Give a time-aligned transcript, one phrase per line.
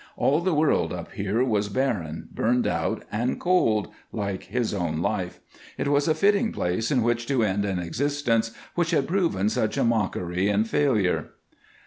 [0.17, 5.39] All the world up here was barren, burned out, and cold, like his own life;
[5.77, 9.77] it was a fitting place in which to end an existence which had proven such
[9.77, 11.27] a mockery and failure.